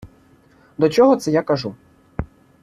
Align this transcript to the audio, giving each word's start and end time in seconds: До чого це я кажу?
До 0.77 0.89
чого 0.89 1.15
це 1.15 1.31
я 1.31 1.41
кажу? 1.41 1.75